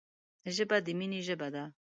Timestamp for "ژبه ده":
1.27-1.63